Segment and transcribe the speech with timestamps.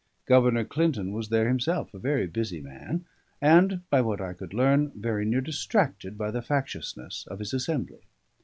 [0.25, 3.05] Governor Clinton was there himself, a very busy man,
[3.39, 8.01] and, by what I could learn, very near distracted by the factiousness of his Assembly.